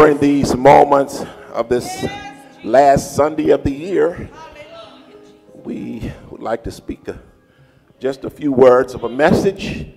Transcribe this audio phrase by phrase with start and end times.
[0.00, 1.22] during these moments
[1.52, 2.06] of this
[2.64, 4.30] last Sunday of the year,
[5.62, 7.06] we would like to speak
[7.98, 9.88] just a few words of a message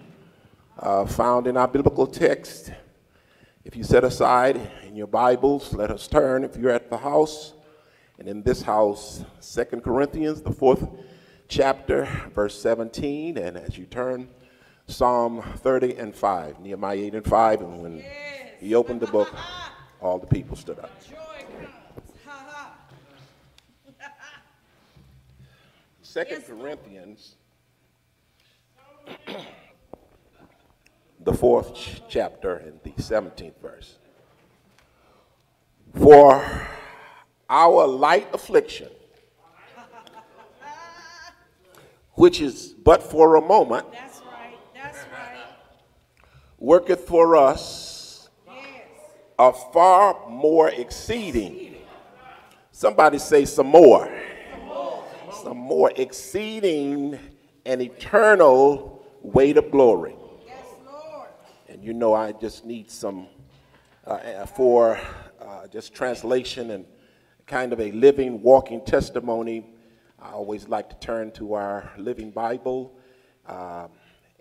[0.78, 2.74] uh, found in our biblical text.
[3.64, 7.54] If you set aside in your Bibles, let us turn, if you're at the house,
[8.20, 10.86] and in this house, Second Corinthians, the fourth
[11.48, 14.28] chapter, verse 17, and as you turn,
[14.86, 18.04] Psalm 30 and 5, Nehemiah 8 and 5, and when
[18.60, 19.34] he opened the book,
[20.04, 20.92] all the people stood up.
[26.02, 27.36] Second Corinthians,
[31.24, 33.98] the fourth ch- chapter and the 17th verse.
[35.96, 36.68] For
[37.50, 38.90] our light affliction,
[42.14, 44.58] which is but for a moment, That's right.
[44.76, 45.38] That's right.
[46.60, 47.83] worketh for us Yes.
[49.40, 51.76] A far more exceeding.
[52.72, 54.12] Somebody say some more.
[55.44, 57.20] Some more exceeding
[57.66, 60.16] an eternal weight of glory.
[61.68, 63.28] And you know, I just need some
[64.06, 65.00] uh, uh, for
[65.42, 66.86] uh, just translation and
[67.48, 69.66] kind of a living, walking testimony.
[70.22, 72.98] I always like to turn to our Living Bible,
[73.48, 73.90] um,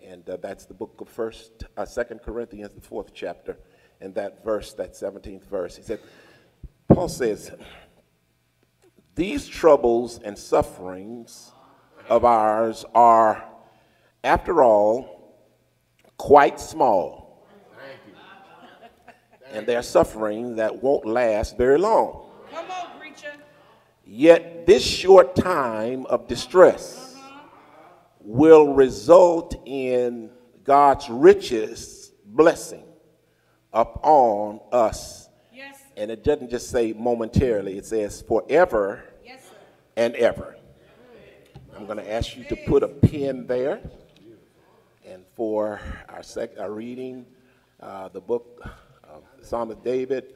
[0.01, 3.57] and uh, that's the book of First, uh, Second Corinthians, the fourth chapter,
[4.03, 5.77] and that verse, that seventeenth verse.
[5.77, 5.99] He said,
[6.89, 7.51] Paul says,
[9.15, 11.51] "These troubles and sufferings
[12.09, 13.45] of ours are,
[14.23, 15.37] after all,
[16.17, 17.21] quite small."
[19.51, 22.25] and they're suffering that won't last very long.
[22.49, 23.33] Come on, preacher.
[24.03, 27.15] Yet this short time of distress
[28.19, 30.31] will result in
[30.63, 32.83] God's richest blessing
[33.73, 35.29] upon us.
[35.53, 35.79] Yes.
[35.97, 39.55] And it doesn't just say momentarily, it says forever Yes, sir.
[39.97, 40.55] and ever.
[41.75, 43.81] I'm going to ask you to put a pin there.
[45.05, 47.25] And for our, sec- our reading,
[47.79, 48.61] uh, the book
[49.03, 50.35] of the Psalm of David,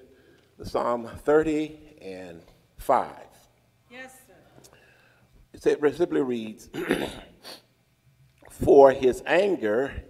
[0.58, 2.42] the Psalm 30 and
[2.78, 3.08] 5.
[3.92, 4.34] Yes, sir.
[5.54, 6.70] It simply reads,
[8.50, 10.04] For his anger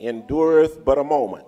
[0.00, 1.44] endureth but a moment.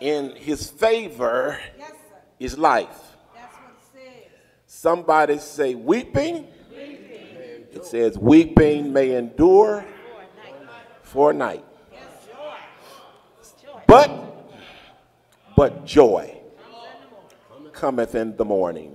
[0.00, 1.92] In his favor Yes,
[2.38, 3.16] is life.
[3.34, 4.30] That's what it says.
[4.66, 6.46] Somebody say weeping.
[6.70, 9.84] It says weeping may endure
[11.02, 13.66] for a night, Yes, joy.
[13.72, 13.80] Joy.
[13.86, 14.10] but
[15.56, 16.40] but joy
[17.72, 18.94] cometh in the morning.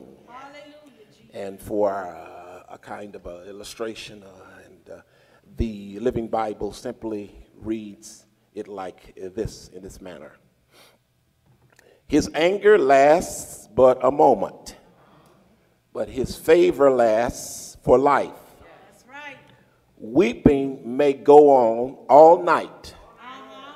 [1.33, 4.27] And for uh, a kind of a illustration, uh,
[4.65, 5.01] and uh,
[5.57, 10.33] the Living Bible simply reads it like this in this manner.
[12.13, 14.75] His anger lasts but a moment,
[15.93, 18.29] but his favor lasts for life.
[18.91, 19.37] That's right.
[19.97, 23.73] Weeping may go on all night, Uh-huh.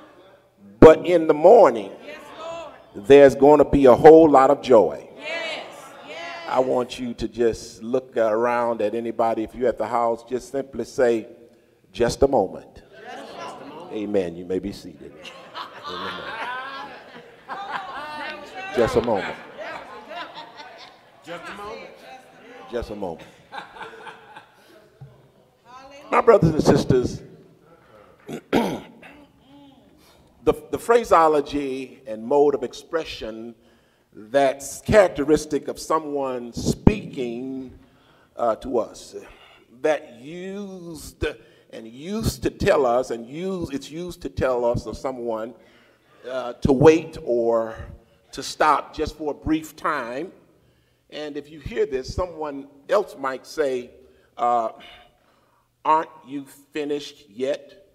[0.80, 3.08] but in the morning, Yes, Lord.
[3.08, 5.10] there's going to be a whole lot of joy.
[5.18, 5.66] Yes.
[6.08, 6.20] Yes.
[6.48, 9.42] I want you to just look around at anybody.
[9.46, 11.26] If you're at the house, just simply say,
[11.92, 12.84] just a moment.
[13.92, 14.36] Amen.
[14.36, 15.12] You may be seated.
[18.78, 19.36] Just a moment.
[21.26, 21.90] Just a moment.
[22.72, 23.28] Just a moment.
[26.12, 27.24] My brothers and sisters,
[28.52, 28.84] the,
[30.44, 33.56] the phraseology and mode of expression
[34.14, 37.80] that's characteristic of someone speaking
[38.36, 39.16] uh, to us,
[39.82, 41.26] that used
[41.72, 45.56] and used to tell us, and use, it's used to tell us of someone
[46.30, 47.76] uh, to wait or
[48.38, 50.32] to stop just for a brief time.
[51.10, 53.90] And if you hear this, someone else might say,
[54.38, 54.70] uh,
[55.84, 57.88] Aren't you finished yet?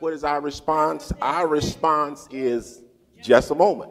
[0.00, 1.14] What is our response?
[1.22, 2.82] Our response is
[3.22, 3.90] just a moment.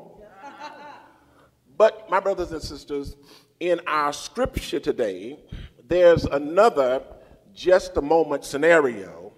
[1.76, 3.16] But, my brothers and sisters,
[3.60, 5.40] in our scripture today,
[5.88, 7.02] there's another
[7.52, 9.34] just a moment scenario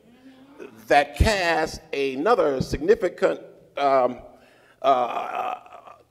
[0.88, 3.39] that casts another significant
[3.77, 4.19] um,
[4.81, 5.55] uh,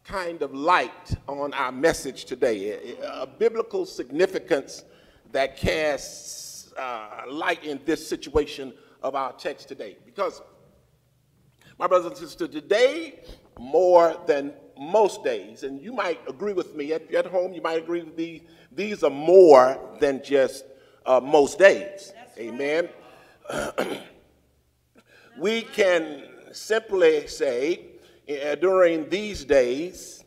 [0.05, 4.85] kind of light on our message today, a, a biblical significance
[5.33, 8.73] that casts uh, light in this situation
[9.03, 9.97] of our text today.
[10.05, 10.43] Because,
[11.79, 13.21] my brothers and sisters, today,
[13.59, 17.79] more than most days, and you might agree with me at, at home, you might
[17.83, 20.65] agree with me, these are more than just
[21.07, 22.13] uh, most days.
[22.39, 22.89] Amen.
[25.39, 27.90] we can simply say
[28.27, 30.25] during these days,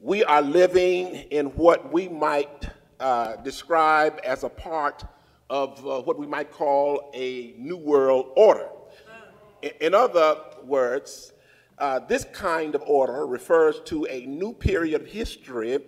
[0.00, 2.68] we are living in what we might
[3.00, 5.04] uh, describe as a part
[5.50, 8.68] of uh, what we might call a New World Order.
[9.62, 11.32] In, in other words,
[11.78, 15.78] uh, this kind of order refers to a new period of history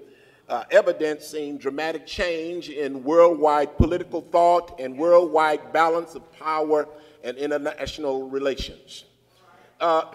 [0.49, 6.89] uh, evidencing dramatic change in worldwide political thought and worldwide balance of power
[7.25, 9.05] and international relations.
[9.81, 10.13] Uh,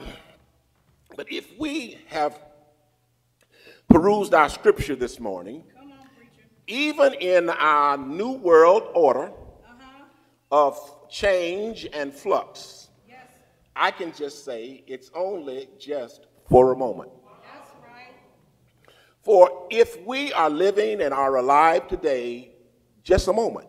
[1.16, 2.40] but if we have
[3.90, 5.63] perused our scripture this morning,
[6.68, 10.04] even in our new world order Uh-huh.
[10.52, 13.18] of change and flux, Yes,
[13.75, 17.12] I can just say it's only just for a moment.
[17.84, 18.13] right.
[19.22, 22.52] For if we are living and are alive today,
[23.04, 23.68] just a moment.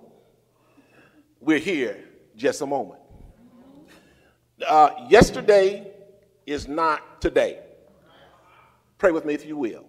[1.40, 2.04] We're here,
[2.36, 3.00] just a moment.
[4.64, 5.91] Uh, yesterday
[6.46, 7.60] is not today.
[8.98, 9.84] Pray with me if you will.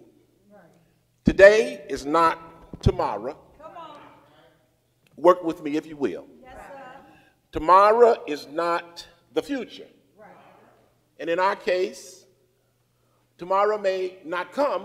[1.24, 3.36] Today is not tomorrow.
[3.58, 3.96] Come on.
[5.16, 6.26] Work with me if you will.
[6.42, 6.82] Yes, sir.
[7.50, 9.86] Tomorrow is not the future.
[10.18, 10.28] Right.
[11.18, 12.26] And in our case,
[13.38, 14.82] tomorrow may not come,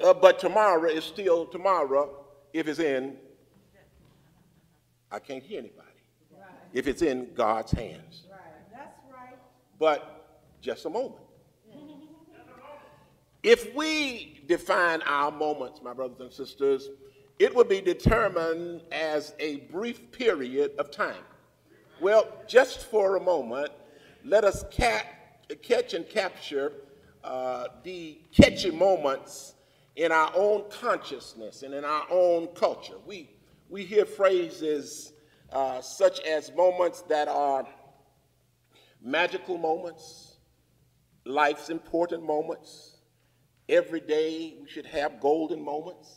[0.00, 0.08] Right.
[0.08, 3.16] Uh, but tomorrow is still tomorrow if it's in,
[5.10, 5.88] I can't hear anybody,
[6.32, 6.48] Right.
[6.72, 8.22] if it's in God's hands.
[8.30, 8.40] Right.
[8.72, 9.36] That's right.
[9.78, 10.21] But
[10.62, 11.20] just a moment.
[13.42, 16.88] If we define our moments, my brothers and sisters,
[17.38, 21.24] it would be determined as a brief period of time.
[22.00, 23.70] Well, just for a moment,
[24.24, 25.02] let us ca-
[25.60, 26.72] catch and capture
[27.24, 29.54] uh, the catchy moments
[29.96, 32.94] in our own consciousness and in our own culture.
[33.04, 33.30] We,
[33.68, 35.12] we hear phrases
[35.52, 37.66] uh, such as moments that are
[39.02, 40.31] magical moments,
[41.24, 42.96] life's important moments.
[43.68, 46.08] Every day we should have golden moments.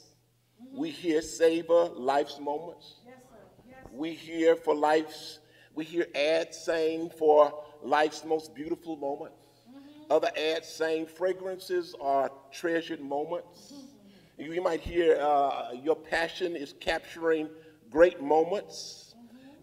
[0.62, 0.78] Mm-hmm.
[0.78, 2.96] We hear savor life's moments.
[3.06, 3.36] Yes, sir.
[3.70, 3.78] Yes.
[3.92, 5.40] We hear for life's,
[5.74, 9.38] we hear ads saying for life's most beautiful moments.
[9.70, 10.12] Mm-hmm.
[10.12, 13.74] Other ads saying fragrances are treasured moments.
[13.74, 14.52] Mm-hmm.
[14.54, 17.50] You might hear uh, your passion is capturing
[17.90, 19.16] great moments.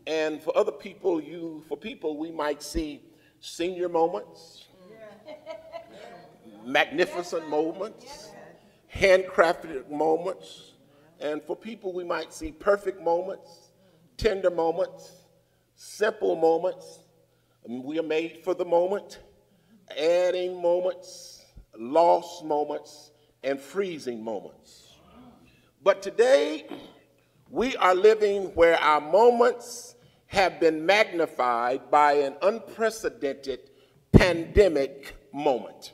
[0.06, 3.02] And for other people, you for people we might see
[3.40, 4.61] senior moments,
[6.64, 8.30] magnificent moments,
[8.94, 10.72] handcrafted moments.
[11.20, 13.70] And for people, we might see perfect moments,
[14.16, 15.12] tender moments,
[15.76, 17.00] simple moments.
[17.66, 19.20] We are made for the moment,
[19.96, 21.44] adding moments,
[21.78, 23.12] lost moments,
[23.44, 24.88] and freezing moments.
[25.82, 26.66] But today,
[27.50, 29.94] we are living where our moments
[30.26, 33.70] have been magnified by an unprecedented
[34.12, 35.92] pandemic moment.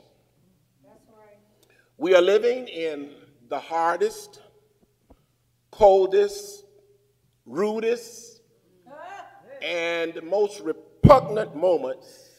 [1.99, 3.09] We are living in
[3.49, 4.41] the hardest,
[5.69, 6.63] coldest,
[7.45, 8.39] rudest,
[9.61, 12.29] and most repugnant moments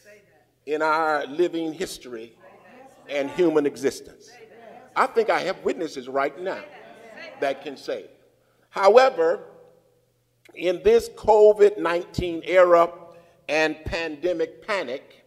[0.65, 2.33] in our living history
[3.07, 4.31] and human existence.
[4.95, 6.63] I think I have witnesses right now
[7.39, 8.05] that can say.
[8.71, 9.41] However,
[10.55, 12.91] in this COVID 19 era
[13.47, 15.23] and pandemic panic,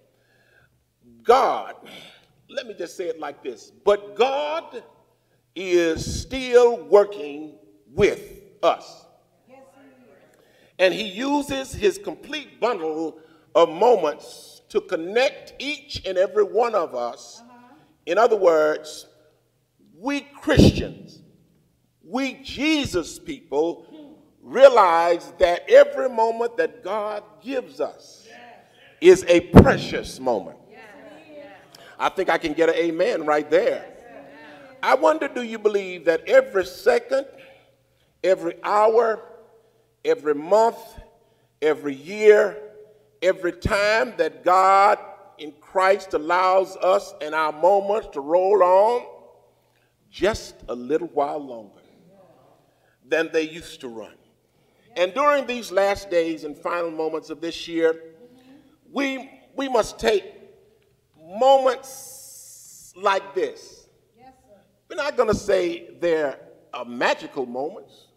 [1.23, 1.77] God,
[2.55, 4.83] let me just say it like this, but God
[5.57, 7.57] is still working
[7.93, 8.21] with
[8.63, 9.07] us.
[9.49, 10.19] Yes, he is.
[10.79, 13.19] And he uses his complete bundle
[13.55, 17.41] of moments to connect each and every one of us.
[17.41, 17.75] Uh-huh.
[18.07, 19.07] In other words,
[19.99, 21.23] we Christians,
[22.05, 23.87] we Jesus people,
[24.43, 28.27] realize that every moment that God gives us
[29.01, 30.59] is a precious moment.
[31.99, 33.91] I think I can get an amen right there.
[34.83, 37.27] I wonder do you believe that every second,
[38.23, 39.23] every hour,
[40.05, 40.77] every month,
[41.63, 42.61] every year,
[43.23, 44.99] every time that God
[45.39, 49.07] in Christ allows us and our moments to roll on
[50.11, 51.81] just a little while longer
[53.07, 54.15] than they used to run.
[54.97, 58.01] And during these last days and final moments of this year,
[58.93, 60.34] we, we must take
[61.25, 63.87] moments like this.
[64.19, 64.33] Yes.
[64.89, 66.39] We're not going to say they're
[66.73, 68.09] uh, magical moments.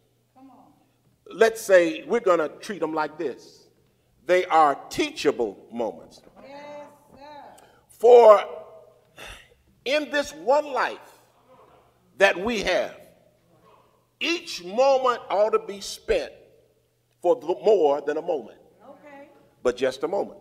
[1.30, 3.68] Let's say we're going to treat them like this.
[4.26, 6.22] They are teachable moments.
[6.42, 6.88] Yes.
[7.88, 8.42] For
[9.86, 11.00] in this one life
[12.18, 12.96] that we have,
[14.20, 16.32] each moment ought to be spent
[17.22, 19.30] for more than a moment, Okay.
[19.64, 20.40] but just a moment.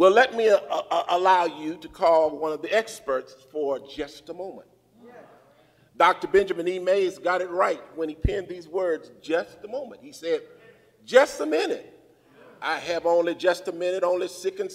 [0.00, 4.30] Well, let me uh, uh, allow you to call one of the experts for just
[4.30, 4.66] a moment.
[5.94, 6.26] Dr.
[6.26, 6.78] Benjamin E.
[6.78, 10.00] Mays got it right when he penned these words, just a moment.
[10.02, 10.40] He said,
[11.04, 12.00] just a minute.
[12.62, 14.70] I have only just a minute, only 60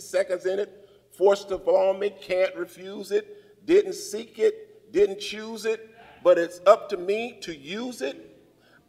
[0.00, 0.90] seconds in it.
[1.16, 3.64] Forced upon me, can't refuse it.
[3.64, 5.88] Didn't seek it, didn't choose it,
[6.22, 8.38] but it's up to me to use it.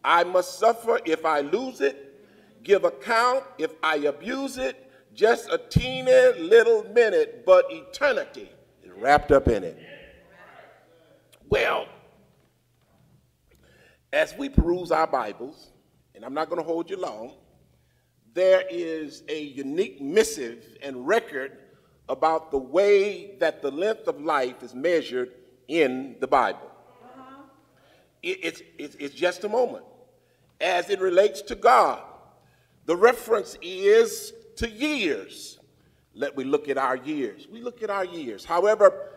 [0.03, 2.19] I must suffer if I lose it,
[2.63, 4.87] give account if I abuse it.
[5.19, 8.49] Just a teeny little minute, but eternity
[8.81, 9.77] is wrapped up in it.
[11.49, 11.87] Well,
[14.13, 15.71] as we peruse our Bibles,
[16.15, 17.33] and I'm not going to hold you long,
[18.33, 21.57] there is a unique missive and record
[22.07, 25.33] about the way that the length of life is measured
[25.67, 26.71] in the Bible.
[27.03, 27.41] Uh-huh.
[28.23, 29.83] It, it's, it's, it's just a moment.
[30.61, 32.03] As it relates to God,
[32.85, 35.59] the reference is to years.
[36.13, 37.47] Let me look at our years.
[37.49, 38.43] We look at our years.
[38.43, 39.09] However,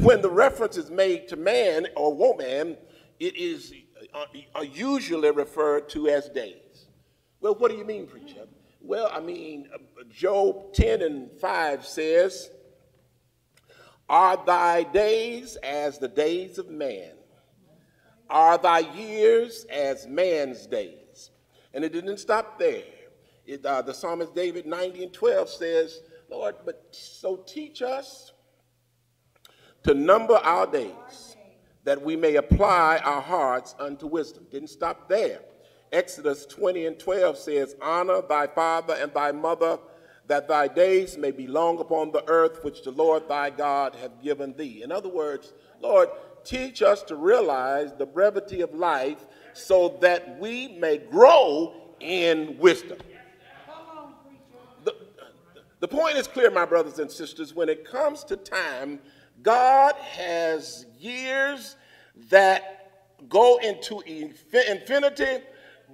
[0.00, 2.76] when the reference is made to man or woman,
[3.20, 3.72] it is
[4.12, 6.86] uh, usually referred to as days.
[7.40, 8.46] Well, what do you mean, preacher?
[8.80, 9.68] Well, I mean,
[10.10, 12.50] Job 10 and 5 says,
[14.08, 17.12] Are thy days as the days of man?
[18.28, 21.30] Are thy years as man's days?
[21.72, 22.82] And it didn't stop there.
[23.48, 28.32] It, uh, the psalmist David 90 and 12 says, Lord, but so teach us
[29.84, 31.36] to number our days,
[31.84, 34.46] that we may apply our hearts unto wisdom.
[34.50, 35.40] Didn't stop there.
[35.90, 39.78] Exodus 20 and 12 says, Honor thy father and thy mother,
[40.26, 44.22] that thy days may be long upon the earth which the Lord thy God hath
[44.22, 44.82] given thee.
[44.82, 46.10] In other words, Lord,
[46.44, 49.24] teach us to realize the brevity of life
[49.54, 52.98] so that we may grow in wisdom.
[55.80, 57.54] The, point is clear, my brothers and sisters.
[57.54, 58.98] When it comes to time,
[59.42, 61.76] God has years
[62.30, 62.90] that
[63.28, 65.44] go into infinity,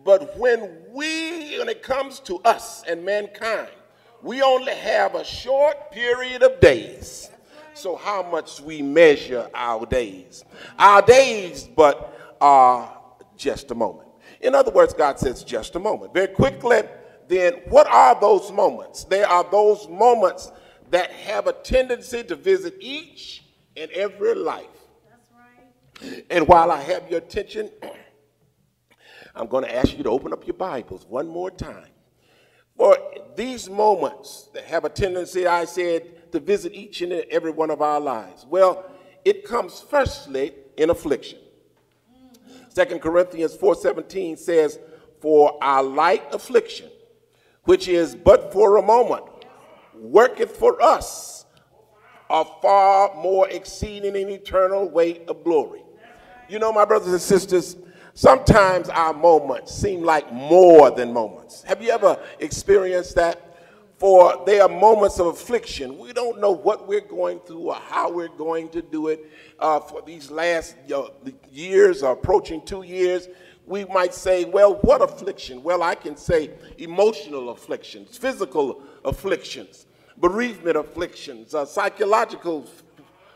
[0.04, 3.68] but when we, when it comes to us and mankind,
[4.22, 7.30] we only have a short period of days.
[7.74, 10.44] So, how much we measure our days?
[10.78, 12.96] Our days, but are
[13.36, 14.08] just a moment.
[14.40, 16.14] In other words, God says just a moment.
[16.14, 16.82] Very quickly,
[17.28, 19.04] then, what are those moments?
[19.04, 20.52] There are those moments
[20.90, 23.44] that have a tendency to visit each
[23.76, 24.66] and every life.
[26.02, 26.24] Right.
[26.30, 27.70] And while I have your attention,
[29.34, 31.88] I'm going to ask you to open up your Bibles one more time.
[32.76, 32.96] For
[33.36, 37.80] these moments that have a tendency, I said, to visit each and every one of
[37.80, 38.44] our lives.
[38.48, 38.84] Well,
[39.24, 41.38] it comes firstly in affliction.
[42.12, 42.72] Mm.
[42.72, 44.80] Second Corinthians 4:17 says,
[45.20, 46.90] "For our light affliction,
[47.64, 49.24] which is but for a moment,
[49.94, 51.46] worketh for us
[52.30, 55.82] a far more exceeding and eternal weight of glory.
[56.48, 57.76] You know, my brothers and sisters,
[58.14, 61.62] sometimes our moments seem like more than moments.
[61.64, 63.40] Have you ever experienced that?
[63.98, 65.98] For they are moments of affliction.
[65.98, 69.30] We don't know what we're going through or how we're going to do it.
[69.58, 71.04] Uh, for these last uh,
[71.50, 73.28] years, approaching two years,
[73.66, 75.62] we might say, well, what affliction?
[75.62, 79.86] Well, I can say emotional afflictions, physical afflictions,
[80.18, 82.66] bereavement afflictions, uh, psychological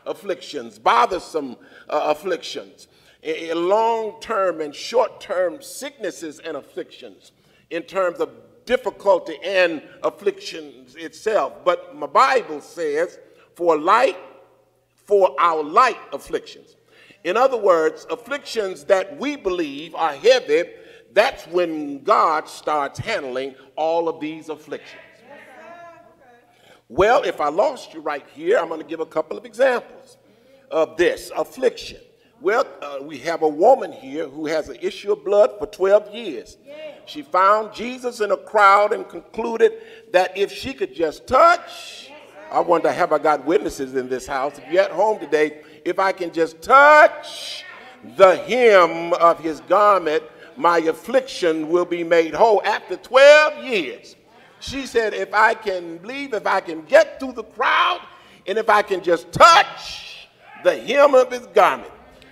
[0.05, 1.55] afflictions, bothersome
[1.89, 2.87] uh, afflictions,
[3.23, 7.31] long term and short term sicknesses and afflictions
[7.69, 8.29] in terms of
[8.65, 11.53] difficulty and afflictions itself.
[11.65, 13.19] But my Bible says,
[13.55, 14.17] for light,
[15.05, 16.75] for our light afflictions.
[17.23, 20.63] In other words, afflictions that we believe are heavy,
[21.13, 25.01] that's when God starts handling all of these afflictions.
[26.87, 30.17] Well, if I lost you right here, I'm going to give a couple of examples
[30.71, 31.99] of this affliction.
[32.41, 36.15] Well, uh, we have a woman here who has an issue of blood for 12
[36.15, 36.57] years.
[37.05, 39.73] She found Jesus in a crowd and concluded
[40.13, 42.09] that if she could just touch,
[42.51, 44.57] I wonder, have I got witnesses in this house?
[44.57, 47.63] If you're at home today, if I can just touch
[48.17, 50.23] the hem of his garment,
[50.55, 52.61] my affliction will be made whole.
[52.63, 54.15] After 12 years,
[54.59, 58.01] she said, if I can believe, if I can get through the crowd,
[58.45, 60.27] and if I can just touch
[60.63, 61.91] the hem of his garment,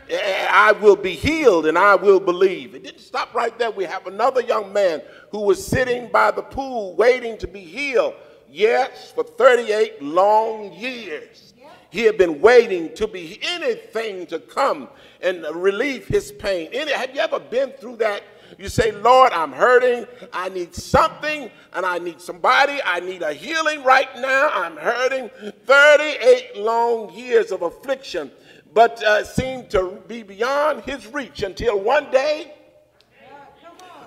[0.09, 2.75] eh, I will be healed and I will believe.
[2.75, 3.71] It didn't stop right there.
[3.71, 5.01] We have another young man
[5.31, 8.15] who was sitting by the pool waiting to be healed.
[8.49, 11.53] Yes, for 38 long years.
[11.89, 14.89] He had been waiting to be anything to come
[15.21, 16.69] and relieve his pain.
[16.73, 18.23] Any, have you ever been through that
[18.57, 20.07] You say, Lord, I'm hurting.
[20.31, 22.79] I need something, and I need somebody.
[22.83, 24.49] I need a healing right now.
[24.49, 25.29] I'm hurting.
[25.65, 28.31] 38 long years of affliction,
[28.73, 32.53] but uh, seemed to be beyond his reach until one day,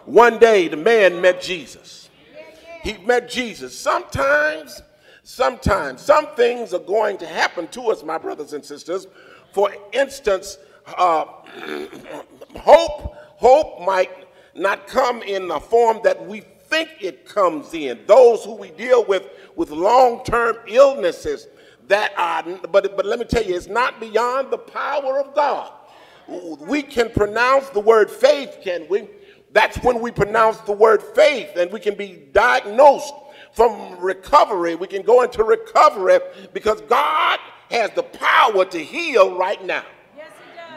[0.05, 2.09] one day the man met Jesus.
[2.83, 3.79] He met Jesus.
[3.79, 4.83] Sometimes,
[5.23, 9.07] sometimes, some things are going to happen to us, my brothers and sisters.
[9.53, 10.59] For instance,
[10.97, 11.25] uh,
[12.57, 14.11] hope, hope might
[14.55, 18.01] not come in the form that we think it comes in.
[18.07, 21.49] Those who we deal with with long-term illnesses
[21.89, 25.73] that are, but, but let me tell you, it's not beyond the power of God.
[26.29, 29.09] We can pronounce the word faith, can we?
[29.53, 33.13] That's when we pronounce the word faith and we can be diagnosed
[33.53, 34.75] from recovery.
[34.75, 36.21] We can go into recovery
[36.53, 37.39] because God
[37.71, 39.85] has the power to heal right now.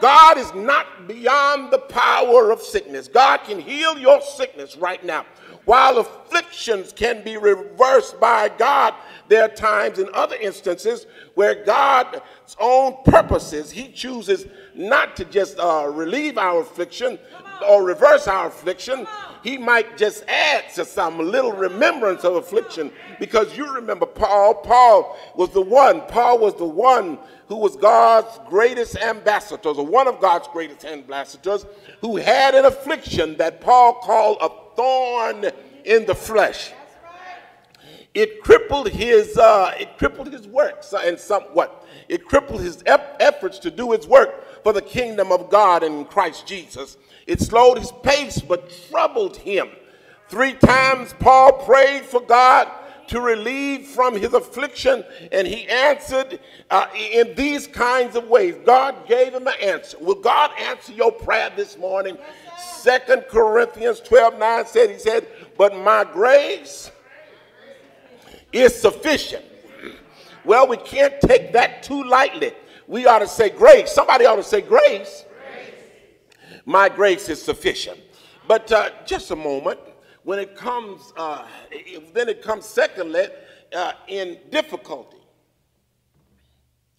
[0.00, 3.08] God is not beyond the power of sickness.
[3.08, 5.24] God can heal your sickness right now.
[5.64, 8.94] While afflictions can be reversed by God,
[9.28, 12.20] there are times in other instances where God's
[12.60, 17.18] own purposes, He chooses not to just uh, relieve our affliction
[17.66, 19.06] or reverse our affliction.
[19.42, 24.54] He might just add to some little remembrance of affliction because you remember Paul.
[24.54, 27.18] Paul was the one, Paul was the one
[27.48, 31.66] who was God's greatest ambassadors, or one of God's greatest ambassadors,
[32.00, 35.46] who had an affliction that Paul called a thorn
[35.84, 36.72] in the flesh.
[38.14, 41.84] It crippled his, uh, it crippled his works and somewhat.
[42.08, 46.46] It crippled his efforts to do his work for the kingdom of God in Christ
[46.46, 46.96] Jesus.
[47.26, 49.68] It slowed his pace, but troubled him.
[50.28, 52.70] Three times Paul prayed for God
[53.08, 58.54] to relieve from his affliction, and he answered uh, in these kinds of ways.
[58.64, 59.98] God gave him an answer.
[60.00, 62.16] Will God answer your prayer this morning?
[62.58, 66.90] Second Corinthians 12 9 said, He said, But my grace
[68.52, 69.44] is sufficient.
[70.44, 72.52] Well, we can't take that too lightly.
[72.86, 73.92] We ought to say grace.
[73.92, 75.24] Somebody ought to say grace.
[75.24, 75.74] grace.
[76.66, 77.98] My grace is sufficient.
[78.46, 79.80] But uh, just a moment
[80.24, 81.46] when it comes, uh,
[82.12, 83.26] then it comes secondly
[83.74, 85.18] uh, in difficulty.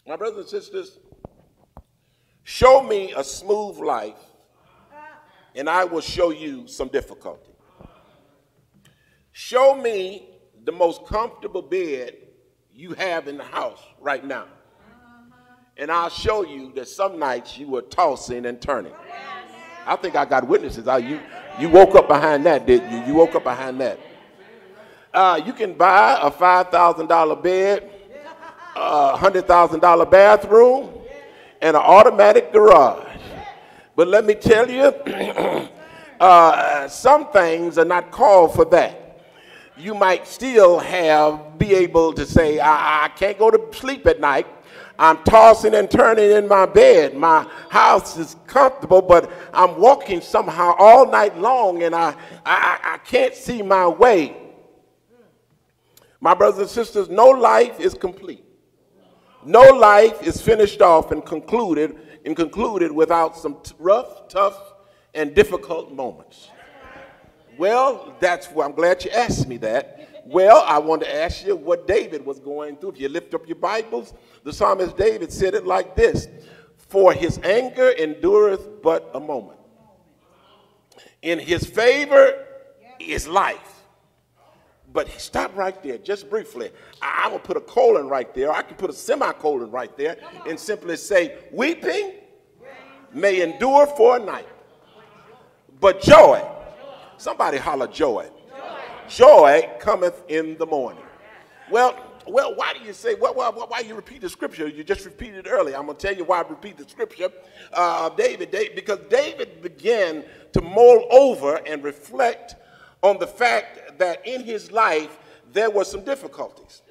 [0.07, 0.99] My brothers and sisters,
[2.43, 4.19] show me a smooth life,
[5.55, 7.51] and I will show you some difficulty.
[9.31, 10.29] Show me
[10.63, 12.15] the most comfortable bed
[12.73, 14.45] you have in the house right now.
[15.77, 18.93] And I'll show you that some nights you were tossing and turning.
[19.85, 20.87] I think I got witnesses.
[20.87, 21.19] Are you,
[21.59, 23.07] you woke up behind that, didn't you?
[23.07, 23.99] You woke up behind that.
[25.13, 27.89] Uh, you can buy a $5,000 bed,
[28.75, 30.89] a $100,000 bathroom,
[31.61, 33.17] and an automatic garage.
[33.95, 34.83] But let me tell you,
[36.19, 39.01] uh, some things are not called for that.
[39.77, 44.19] You might still have, be able to say, I, I can't go to sleep at
[44.19, 44.47] night
[44.97, 47.15] I'm tossing and turning in my bed.
[47.15, 52.97] My house is comfortable, but I'm walking somehow all night long and I, I, I
[52.99, 54.37] can't see my way.
[56.21, 58.43] My brothers and sisters, no life is complete.
[59.43, 64.59] No life is finished off and concluded and concluded without some rough, tough,
[65.13, 66.49] and difficult moments.
[67.57, 71.55] Well, that's why I'm glad you asked me that well, I want to ask you
[71.55, 72.93] what David was going through.
[72.93, 76.27] If you lift up your Bibles, the psalmist David said it like this
[76.77, 79.59] For his anger endureth but a moment.
[81.21, 82.43] In his favor
[82.99, 83.83] is life.
[84.91, 86.71] But stop right there, just briefly.
[87.01, 88.51] I, going to put a colon right there.
[88.51, 92.13] I can put a semicolon right there and simply say, Weeping
[93.13, 94.47] may endure for a night,
[95.79, 96.43] but joy,
[97.17, 98.29] somebody holler joy
[99.07, 101.03] joy cometh in the morning.
[101.69, 101.95] Well,
[102.27, 104.67] well, why do you say, well, why, why you repeat the scripture?
[104.67, 105.77] You just repeated it earlier.
[105.77, 107.29] I'm going to tell you why I repeat the scripture.
[107.71, 112.55] Uh, David, David, because David began to mull over and reflect
[113.03, 115.19] on the fact that in his life
[115.53, 116.81] there were some difficulties,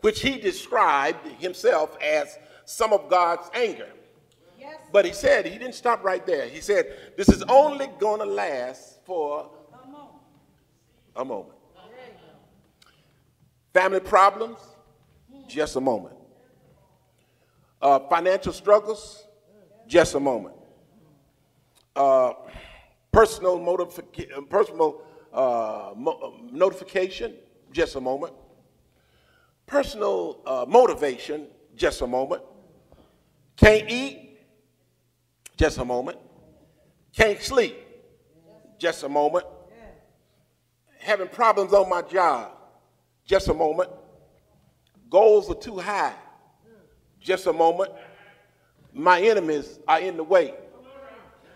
[0.00, 3.88] which he described himself as some of God's anger.
[4.58, 4.76] Yes.
[4.92, 6.46] But he said, he didn't stop right there.
[6.46, 9.50] He said, this is only going to last for
[11.16, 11.58] a moment.
[13.72, 14.58] Family problems,
[15.46, 16.16] just a moment.
[17.80, 19.26] Uh, financial struggles,
[19.86, 20.54] just a moment.
[21.94, 22.32] Uh,
[23.12, 23.58] personal,
[24.48, 27.34] personal uh, mo- notification,
[27.72, 28.32] just a moment.
[29.66, 31.46] Personal uh, motivation,
[31.76, 32.42] just a moment.
[33.56, 34.38] Can't eat,
[35.56, 36.18] just a moment.
[37.16, 37.76] Can't sleep,
[38.78, 39.44] Just a moment.
[41.00, 42.52] Having problems on my job.
[43.26, 43.90] Just a moment.
[45.10, 46.14] Goals are too high.
[47.20, 47.90] Just a moment.
[48.92, 50.54] My enemies are in the way.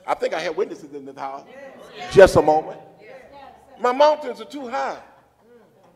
[0.07, 1.46] I think I have witnesses in this house.
[2.12, 2.80] Just a moment.
[3.80, 4.98] My mountains are too high.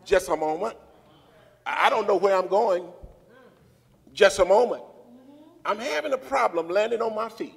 [0.05, 0.77] Just a moment.
[1.67, 2.85] I I don't know where I'm going.
[4.13, 4.83] Just a moment.
[5.65, 7.55] I'm having a problem landing on my feet.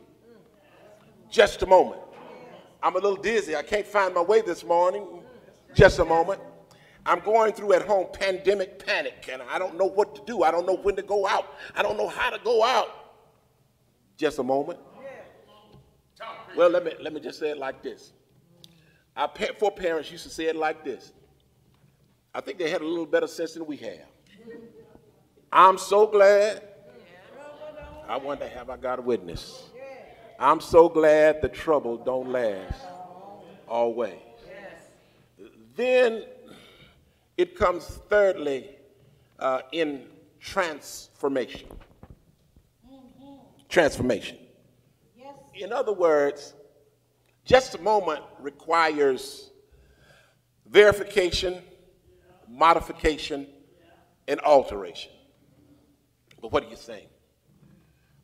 [1.29, 2.01] Just a moment.
[2.83, 3.55] I'm a little dizzy.
[3.55, 5.20] I can't find my way this morning.
[5.73, 6.41] Just a moment.
[7.05, 10.43] I'm going through at home pandemic panic and I don't know what to do.
[10.43, 11.55] I don't know when to go out.
[11.75, 12.89] I don't know how to go out.
[14.17, 14.79] Just a moment.
[16.55, 18.13] Well, let me, let me just say it like this.
[19.15, 21.11] Our pa- four parents used to say it like this.
[22.33, 24.05] I think they had a little better sense than we have.
[25.51, 26.61] I'm so glad.
[28.07, 29.69] I wonder, have I got a witness?
[30.39, 32.81] I'm so glad the trouble don't last
[33.67, 34.19] always.
[35.75, 36.23] Then
[37.37, 38.69] it comes thirdly
[39.39, 40.03] uh, in
[40.39, 41.67] transformation.
[43.69, 44.37] Transformation.
[45.17, 46.53] Yes, In other words,
[47.45, 49.51] just a moment requires
[50.67, 51.61] verification,
[52.49, 53.47] modification,
[54.27, 55.11] and alteration.
[56.41, 57.07] But what are you saying?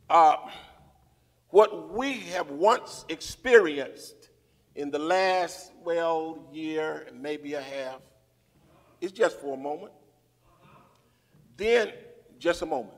[0.09, 0.35] Uh,
[1.49, 4.26] what we have once experienced
[4.77, 7.99] in the last, well, year and maybe a half
[9.01, 9.91] It's just for a moment.
[11.57, 11.91] Then,
[12.37, 12.93] just a moment.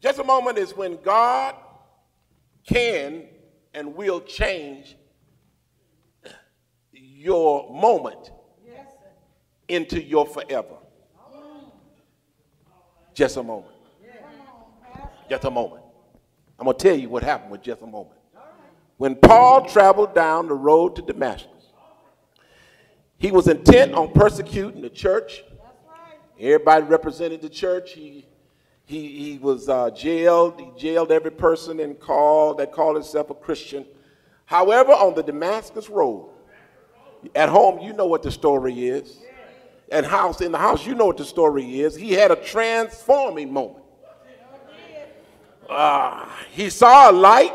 [0.00, 1.56] Just a moment is when God
[2.64, 3.24] can
[3.74, 4.96] and will change
[6.92, 8.30] your moment
[9.68, 10.76] into your forever.
[13.12, 13.74] Just a moment.
[15.28, 15.82] Just a moment.
[16.58, 18.21] I'm going to tell you what happened with just a moment.
[19.02, 21.72] When Paul traveled down the road to Damascus,
[23.18, 25.42] he was intent on persecuting the church.
[26.38, 27.94] Everybody represented the church.
[27.94, 28.28] He,
[28.84, 30.60] he, he was uh, jailed.
[30.60, 33.84] He jailed every person and called that called himself a Christian.
[34.44, 36.30] However, on the Damascus road,
[37.34, 39.18] at home, you know what the story is.
[39.90, 41.96] At house, in the house, you know what the story is.
[41.96, 43.84] He had a transforming moment.
[45.68, 47.52] Uh, he saw a light,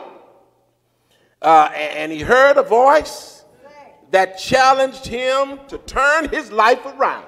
[1.41, 3.43] uh, and he heard a voice
[4.11, 7.25] that challenged him to turn his life around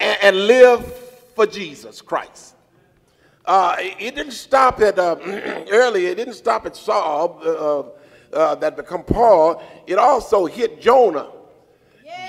[0.00, 0.84] and, and live
[1.34, 2.54] for Jesus Christ.
[3.44, 5.16] Uh, it didn't stop at uh,
[5.70, 6.06] early.
[6.06, 9.62] It didn't stop at Saul uh, uh, that become Paul.
[9.86, 11.28] It also hit Jonah.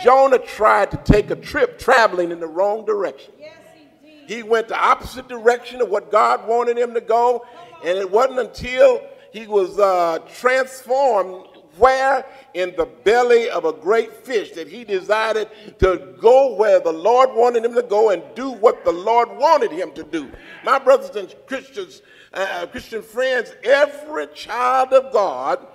[0.04, 3.34] Jonah tried to take a trip traveling in the wrong direction.
[3.40, 4.30] Yes, he did.
[4.30, 7.46] He went the opposite direction of what God wanted him to go,
[7.86, 9.02] and it wasn't until
[9.34, 15.50] he was uh, transformed where in the belly of a great fish that he decided
[15.80, 19.72] to go where the Lord wanted him to go and do what the Lord wanted
[19.72, 20.32] him to do.
[20.64, 25.66] My brothers and Christians, uh, Christian friends, every child of God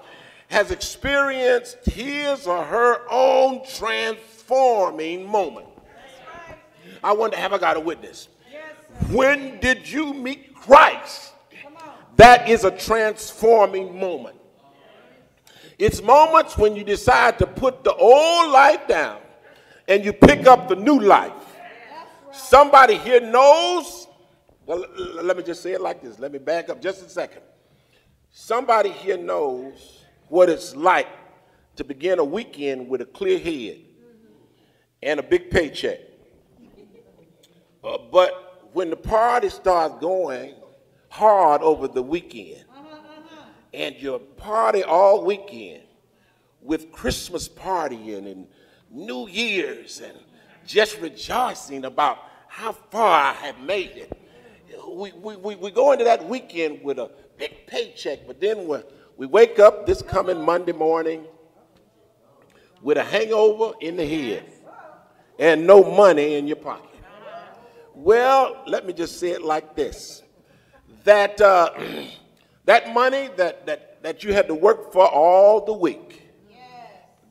[0.48, 5.66] has experienced his or her own transforming moment.
[7.02, 8.28] I wonder, have I got a witness?
[8.50, 8.62] Yes.
[9.10, 11.32] When did you meet Christ?
[12.18, 14.36] That is a transforming moment.
[15.78, 19.20] It's moments when you decide to put the old life down
[19.86, 21.32] and you pick up the new life.
[22.32, 24.08] Somebody here knows,
[24.66, 24.84] well,
[25.22, 26.18] let me just say it like this.
[26.18, 27.42] Let me back up just a second.
[28.30, 31.06] Somebody here knows what it's like
[31.76, 33.78] to begin a weekend with a clear head
[35.04, 36.00] and a big paycheck.
[37.84, 40.54] Uh, but when the party starts going
[41.08, 43.50] hard over the weekend, mm-hmm, mm-hmm.
[43.74, 45.82] and you party all weekend
[46.60, 48.46] with Christmas partying and
[48.90, 50.16] New Year's and
[50.66, 52.18] just rejoicing about
[52.48, 54.12] how far I have made it.
[54.86, 58.78] We, we, we, we go into that weekend with a big paycheck, but then we
[59.18, 61.24] we wake up this coming Monday morning
[62.80, 64.44] with a hangover in the head
[65.40, 67.00] and no money in your pocket.
[67.94, 70.22] Well, let me just say it like this
[71.08, 71.70] that, uh,
[72.66, 76.22] that money that, that, that you had to work for all the week,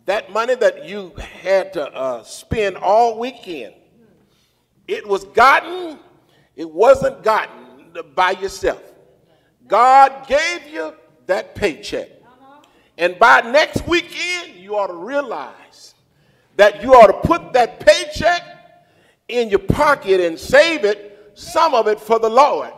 [0.05, 3.75] that money that you had to uh, spend all weekend,
[4.87, 5.99] it was gotten,
[6.55, 8.81] it wasn't gotten by yourself.
[9.67, 10.93] God gave you
[11.27, 12.09] that paycheck.
[12.97, 15.93] And by next weekend, you ought to realize
[16.55, 18.41] that you ought to put that paycheck
[19.27, 22.71] in your pocket and save it, some of it for the Lord,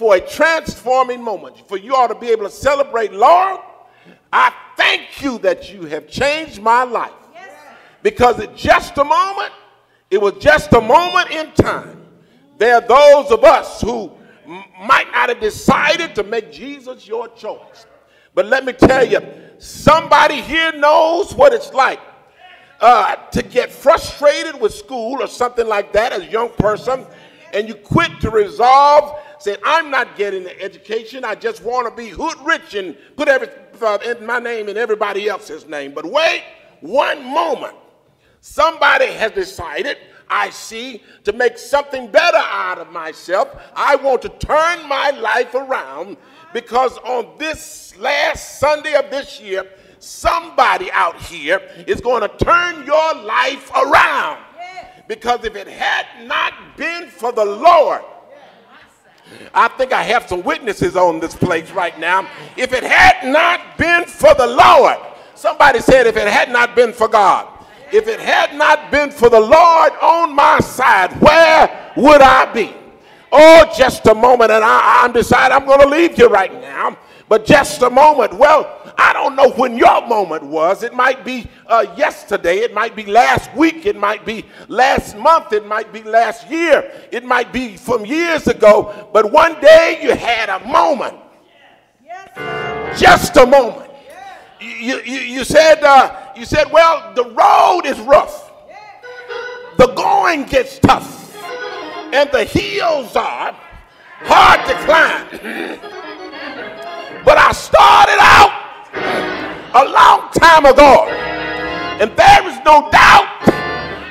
[0.00, 1.68] for a transforming moment.
[1.68, 3.60] For you ought to be able to celebrate, Lord,
[4.32, 7.12] I thank you that you have changed my life.
[7.34, 7.50] Yes.
[8.02, 9.52] Because just a moment,
[10.10, 12.00] it was just a moment in time.
[12.56, 14.10] There are those of us who
[14.80, 17.84] might not have decided to make Jesus your choice.
[18.34, 19.20] But let me tell you,
[19.58, 22.00] somebody here knows what it's like
[22.80, 27.04] uh, to get frustrated with school or something like that as a young person,
[27.52, 31.94] and you quit to resolve, say, I'm not getting the education, I just want to
[31.94, 33.48] be hood rich and put every,
[33.80, 35.92] uh, in my name in everybody else's name.
[35.92, 36.42] But wait
[36.80, 37.74] one moment.
[38.40, 39.98] Somebody has decided,
[40.28, 43.48] I see, to make something better out of myself.
[43.74, 46.16] I want to turn my life around
[46.52, 49.66] because on this last Sunday of this year,
[49.98, 54.42] somebody out here is going to turn your life around.
[55.06, 58.02] Because if it had not been for the Lord,
[59.54, 62.28] I think I have some witnesses on this place right now.
[62.56, 64.96] If it had not been for the Lord,
[65.34, 67.48] somebody said, if it had not been for God,
[67.92, 72.74] if it had not been for the Lord on my side, where would I be?
[73.32, 76.96] Oh, just a moment, and I, I'm decided I'm going to leave you right now.
[77.28, 78.34] But just a moment.
[78.34, 80.82] Well, I don't know when your moment was.
[80.82, 82.58] It might be uh, yesterday.
[82.58, 83.86] It might be last week.
[83.86, 85.54] It might be last month.
[85.54, 86.92] It might be last year.
[87.10, 89.08] It might be from years ago.
[89.10, 91.16] But one day you had a moment.
[92.98, 93.90] Just a moment.
[94.60, 98.52] You, you, you said, uh, you said, well, the road is rough.
[99.78, 101.34] The going gets tough.
[102.12, 103.56] And the hills are
[104.24, 105.80] hard to climb.
[107.22, 108.59] But I started out
[110.50, 111.06] time ago.
[112.00, 113.28] And there is no doubt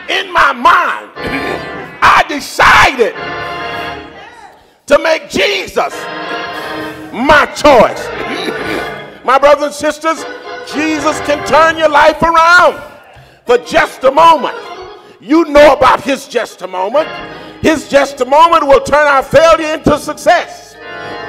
[0.09, 1.11] in my mind.
[2.01, 3.13] I decided
[4.87, 5.93] to make Jesus
[7.11, 8.03] my choice.
[9.25, 10.23] my brothers and sisters,
[10.71, 12.81] Jesus can turn your life around
[13.45, 14.57] for just a moment.
[15.19, 17.09] You know about his just a moment.
[17.61, 20.75] His just a moment will turn our failure into success.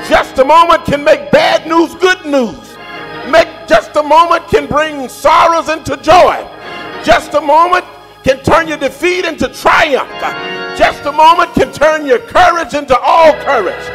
[0.08, 2.76] Just a moment can make bad news good news.
[3.28, 6.44] Make just a moment can bring sorrows into joy.
[7.04, 7.84] Just a moment
[8.24, 10.10] can turn your defeat into triumph.
[10.76, 13.86] Just a moment can turn your courage into all courage.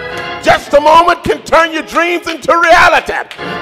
[0.45, 3.15] Just a moment can turn your dreams into reality.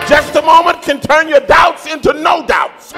[0.08, 2.94] Just a moment can turn your doubts into no doubts.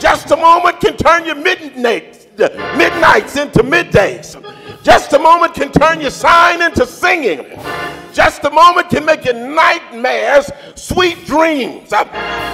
[0.00, 4.34] Just a moment can turn your midnights, midnights into middays.
[4.82, 7.46] Just a moment can turn your sign into singing.
[8.18, 11.92] Just a moment can make your nightmares sweet dreams.
[11.92, 12.02] Uh,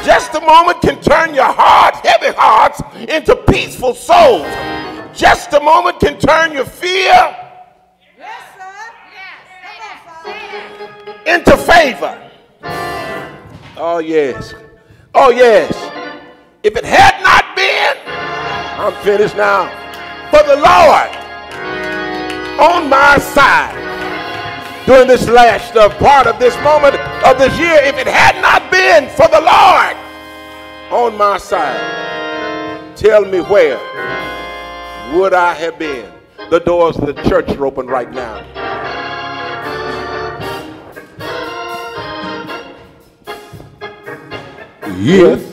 [0.04, 4.46] Just a moment can turn your hard, heavy hearts into peaceful souls.
[5.14, 7.14] Just a moment can turn your fear
[8.18, 8.84] Yes, sir.
[11.06, 12.30] Come into favor.
[13.78, 14.52] Oh, yes.
[15.14, 15.72] Oh, yes.
[16.62, 19.70] If it had not been, I'm finished now,
[20.30, 21.10] for the Lord
[22.60, 23.83] on my side
[24.86, 26.94] during this last uh, part of this moment
[27.24, 29.96] of this year, if it had not been for the Lord
[30.90, 33.78] on my side, tell me where
[35.14, 36.10] would I have been?
[36.50, 38.44] The doors of the church are open right now.
[44.96, 45.50] Yes.